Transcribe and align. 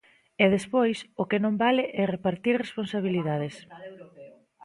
E, 0.43 0.45
despois, 0.55 0.97
o 1.21 1.23
que 1.29 1.41
non 1.43 1.53
vale 1.63 1.83
é 2.01 2.03
repartir 2.07 2.53
responsabilidades. 2.57 3.55